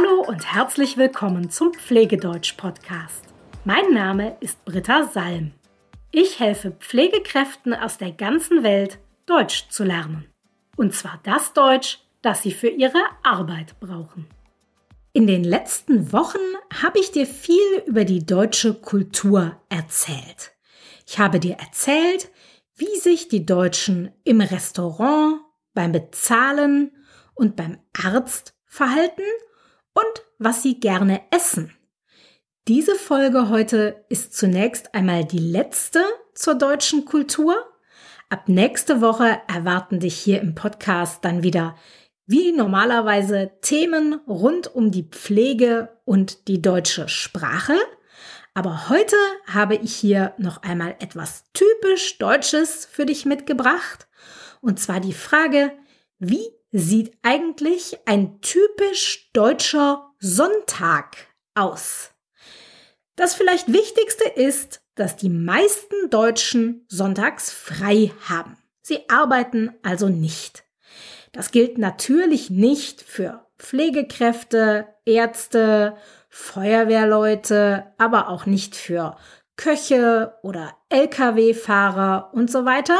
[0.00, 3.24] Hallo und herzlich willkommen zum Pflegedeutsch-Podcast.
[3.64, 5.52] Mein Name ist Britta Salm.
[6.10, 10.26] Ich helfe Pflegekräften aus der ganzen Welt, Deutsch zu lernen.
[10.76, 14.26] Und zwar das Deutsch, das sie für ihre Arbeit brauchen.
[15.12, 16.38] In den letzten Wochen
[16.82, 20.52] habe ich dir viel über die deutsche Kultur erzählt.
[21.06, 22.30] Ich habe dir erzählt,
[22.74, 25.40] wie sich die Deutschen im Restaurant,
[25.74, 26.92] beim Bezahlen
[27.34, 29.22] und beim Arzt verhalten
[29.94, 31.72] und was sie gerne essen.
[32.68, 36.04] Diese Folge heute ist zunächst einmal die letzte
[36.34, 37.56] zur deutschen Kultur.
[38.28, 41.76] Ab nächste Woche erwarten dich hier im Podcast dann wieder
[42.26, 47.74] wie normalerweise Themen rund um die Pflege und die deutsche Sprache.
[48.54, 54.06] Aber heute habe ich hier noch einmal etwas typisch Deutsches für dich mitgebracht.
[54.60, 55.72] Und zwar die Frage,
[56.20, 61.16] wie sieht eigentlich ein typisch deutscher Sonntag
[61.54, 62.10] aus?
[63.16, 68.56] Das vielleicht Wichtigste ist, dass die meisten Deutschen sonntags frei haben.
[68.82, 70.64] Sie arbeiten also nicht.
[71.32, 75.96] Das gilt natürlich nicht für Pflegekräfte, Ärzte,
[76.28, 79.16] Feuerwehrleute, aber auch nicht für
[79.56, 82.98] Köche oder Lkw-Fahrer und so weiter.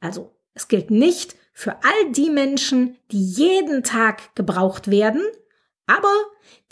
[0.00, 5.22] Also es gilt nicht für all die Menschen, die jeden Tag gebraucht werden,
[5.86, 6.14] aber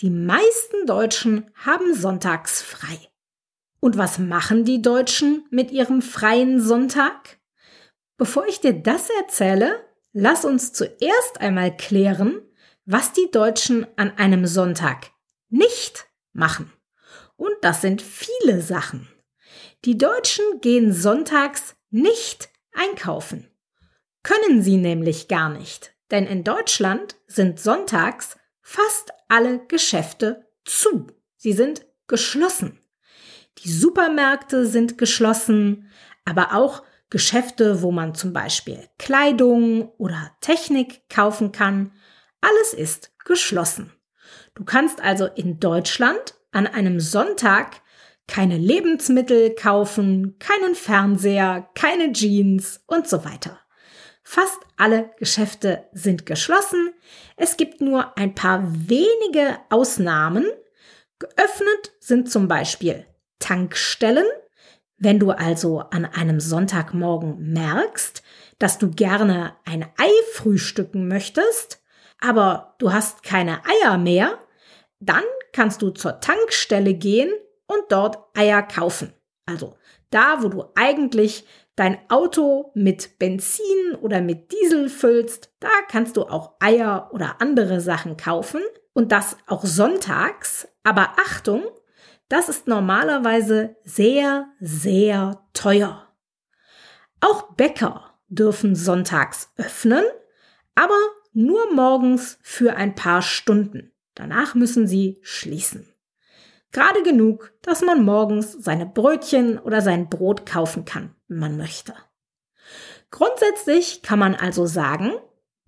[0.00, 2.98] die meisten Deutschen haben sonntags frei.
[3.80, 7.38] Und was machen die Deutschen mit ihrem freien Sonntag?
[8.18, 12.42] Bevor ich dir das erzähle, lass uns zuerst einmal klären,
[12.84, 15.12] was die Deutschen an einem Sonntag
[15.48, 16.70] nicht machen.
[17.36, 19.08] Und das sind viele Sachen.
[19.86, 23.48] Die Deutschen gehen sonntags nicht einkaufen.
[24.24, 31.06] Können sie nämlich gar nicht, denn in Deutschland sind sonntags fast alle Geschäfte zu.
[31.36, 32.80] Sie sind geschlossen.
[33.58, 35.90] Die Supermärkte sind geschlossen,
[36.24, 41.92] aber auch Geschäfte, wo man zum Beispiel Kleidung oder Technik kaufen kann,
[42.40, 43.92] alles ist geschlossen.
[44.54, 47.82] Du kannst also in Deutschland an einem Sonntag
[48.26, 53.60] keine Lebensmittel kaufen, keinen Fernseher, keine Jeans und so weiter.
[54.24, 56.94] Fast alle Geschäfte sind geschlossen.
[57.36, 60.46] Es gibt nur ein paar wenige Ausnahmen.
[61.18, 63.06] Geöffnet sind zum Beispiel
[63.38, 64.26] Tankstellen.
[64.96, 68.22] Wenn du also an einem Sonntagmorgen merkst,
[68.58, 71.82] dass du gerne ein Ei frühstücken möchtest,
[72.18, 74.38] aber du hast keine Eier mehr,
[75.00, 77.30] dann kannst du zur Tankstelle gehen
[77.66, 79.12] und dort Eier kaufen.
[79.44, 79.76] Also
[80.10, 81.44] da, wo du eigentlich
[81.76, 87.80] dein Auto mit Benzin oder mit Diesel füllst, da kannst du auch Eier oder andere
[87.80, 88.62] Sachen kaufen
[88.92, 90.68] und das auch sonntags.
[90.82, 91.64] Aber Achtung,
[92.28, 96.08] das ist normalerweise sehr, sehr teuer.
[97.20, 100.04] Auch Bäcker dürfen sonntags öffnen,
[100.74, 100.98] aber
[101.32, 103.92] nur morgens für ein paar Stunden.
[104.14, 105.93] Danach müssen sie schließen.
[106.74, 111.94] Gerade genug, dass man morgens seine Brötchen oder sein Brot kaufen kann, wenn man möchte.
[113.12, 115.12] Grundsätzlich kann man also sagen,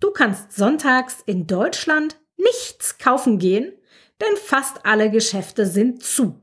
[0.01, 3.71] du kannst sonntags in Deutschland nichts kaufen gehen,
[4.19, 6.41] denn fast alle Geschäfte sind zu.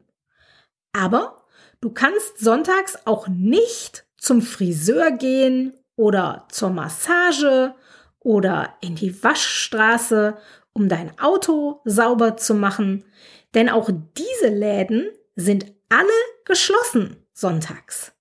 [0.94, 1.44] Aber
[1.82, 7.74] du kannst sonntags auch nicht zum Friseur gehen oder zur Massage
[8.18, 10.38] oder in die Waschstraße,
[10.72, 13.04] um dein Auto sauber zu machen,
[13.54, 16.08] denn auch diese Läden sind alle
[16.44, 18.12] geschlossen sonntags.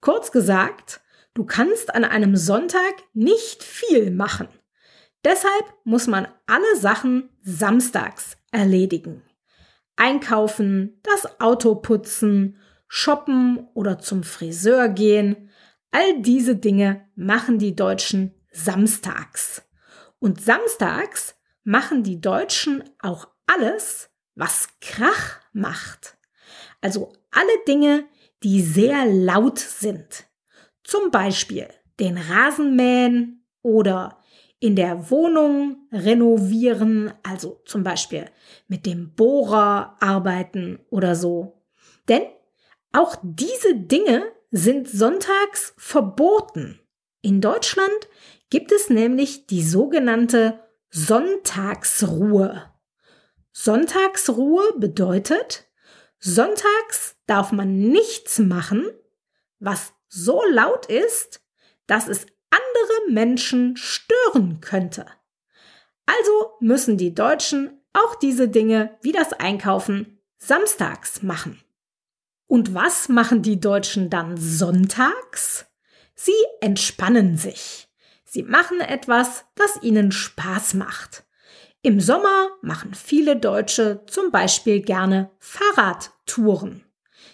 [0.00, 1.00] Kurz gesagt,
[1.34, 4.48] du kannst an einem Sonntag nicht viel machen.
[5.24, 9.22] Deshalb muss man alle Sachen samstags erledigen.
[9.96, 12.58] Einkaufen, das Auto putzen,
[12.88, 15.50] shoppen oder zum Friseur gehen.
[15.90, 19.62] All diese Dinge machen die Deutschen samstags.
[20.18, 26.16] Und samstags machen die Deutschen auch alles, was Krach macht.
[26.80, 28.06] Also alle Dinge,
[28.42, 30.24] die sehr laut sind.
[30.82, 34.18] Zum Beispiel den Rasenmähen oder
[34.60, 38.30] in der Wohnung renovieren, also zum Beispiel
[38.68, 41.62] mit dem Bohrer arbeiten oder so.
[42.08, 42.22] Denn
[42.92, 46.80] auch diese Dinge sind sonntags verboten.
[47.22, 48.08] In Deutschland
[48.50, 50.60] gibt es nämlich die sogenannte
[50.90, 52.73] Sonntagsruhe.
[53.56, 55.68] Sonntagsruhe bedeutet,
[56.18, 58.90] sonntags darf man nichts machen,
[59.60, 61.40] was so laut ist,
[61.86, 65.06] dass es andere Menschen stören könnte.
[66.04, 71.62] Also müssen die Deutschen auch diese Dinge wie das Einkaufen samstags machen.
[72.48, 75.66] Und was machen die Deutschen dann sonntags?
[76.16, 77.88] Sie entspannen sich.
[78.24, 81.24] Sie machen etwas, das ihnen Spaß macht.
[81.86, 86.82] Im Sommer machen viele Deutsche zum Beispiel gerne Fahrradtouren.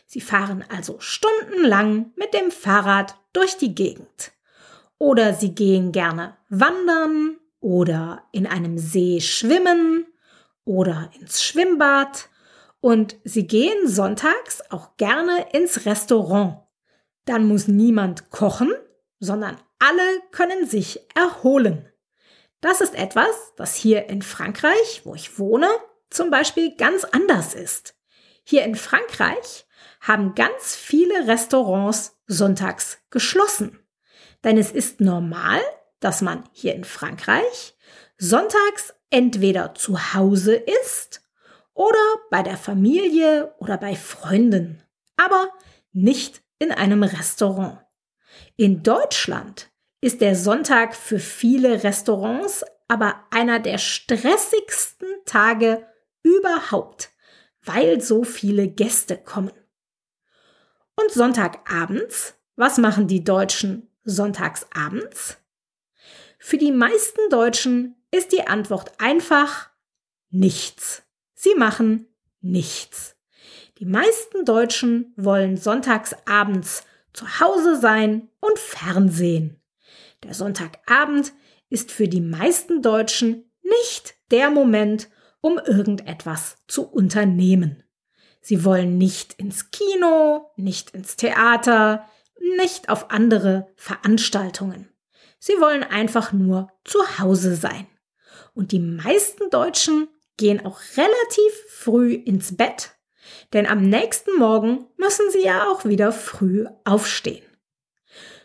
[0.06, 4.32] Sie fahren also stundenlang mit dem Fahrrad durch die Gegend.
[4.99, 10.05] Oder sie gehen gerne wandern oder in einem See schwimmen
[10.64, 12.29] oder ins Schwimmbad
[12.81, 16.56] und sie gehen sonntags auch gerne ins Restaurant.
[17.25, 18.73] Dann muss niemand kochen,
[19.20, 20.02] sondern alle
[20.32, 21.89] können sich erholen.
[22.61, 25.69] Das ist etwas, das hier in Frankreich, wo ich wohne,
[26.11, 27.95] zum Beispiel ganz anders ist.
[28.45, 29.67] Hier in Frankreich
[30.01, 33.79] haben ganz viele Restaurants sonntags geschlossen.
[34.45, 35.61] Denn es ist normal,
[36.01, 37.77] dass man hier in Frankreich
[38.19, 41.23] sonntags entweder zu Hause ist
[41.75, 41.99] oder
[42.31, 44.83] bei der Familie oder bei Freunden,
[45.17, 45.51] aber
[45.93, 47.81] nicht in einem Restaurant.
[48.57, 49.69] In Deutschland
[50.00, 55.87] ist der Sonntag für viele Restaurants aber einer der stressigsten Tage
[56.25, 57.11] überhaupt,
[57.62, 59.52] weil so viele Gäste kommen.
[60.97, 65.38] Und Sonntagabends, was machen die Deutschen sonntagsabends?
[66.41, 69.70] Für die meisten Deutschen ist die Antwort einfach
[70.31, 71.05] nichts.
[71.35, 72.08] Sie machen
[72.41, 73.14] nichts.
[73.79, 76.82] Die meisten Deutschen wollen sonntagsabends
[77.12, 79.60] zu Hause sein und Fernsehen.
[80.25, 81.32] Der Sonntagabend
[81.69, 85.08] ist für die meisten Deutschen nicht der Moment,
[85.40, 87.82] um irgendetwas zu unternehmen.
[88.40, 92.08] Sie wollen nicht ins Kino, nicht ins Theater,
[92.56, 94.88] nicht auf andere Veranstaltungen.
[95.38, 97.87] Sie wollen einfach nur zu Hause sein.
[98.55, 102.96] Und die meisten Deutschen gehen auch relativ früh ins Bett,
[103.52, 107.44] denn am nächsten Morgen müssen sie ja auch wieder früh aufstehen.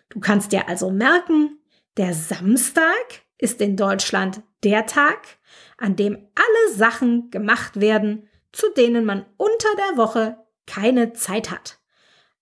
[0.10, 1.60] Du kannst dir also merken,
[1.98, 5.38] der Samstag ist in Deutschland der Tag,
[5.78, 11.80] an dem alle Sachen gemacht werden, zu denen man unter der Woche keine Zeit hat.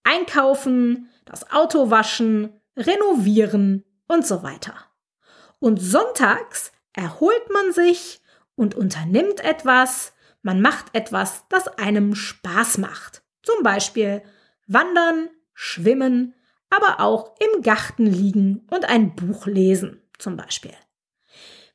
[0.03, 4.73] Einkaufen, das Auto waschen, renovieren und so weiter.
[5.59, 8.21] Und sonntags erholt man sich
[8.55, 13.23] und unternimmt etwas, man macht etwas, das einem Spaß macht.
[13.43, 14.21] Zum Beispiel
[14.67, 16.35] wandern, schwimmen,
[16.75, 20.73] aber auch im Garten liegen und ein Buch lesen, zum Beispiel.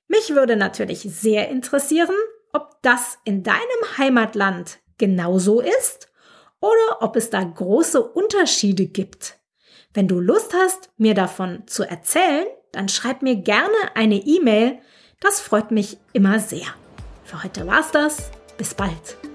[0.09, 2.15] Mich würde natürlich sehr interessieren,
[2.53, 6.11] ob das in deinem Heimatland genauso ist
[6.61, 9.39] oder ob es da große Unterschiede gibt.
[9.93, 14.79] Wenn du Lust hast, mir davon zu erzählen, dann schreib mir gerne eine E-Mail.
[15.21, 16.67] Das freut mich immer sehr.
[17.25, 18.31] Für heute war's das.
[18.57, 19.28] Bis bald.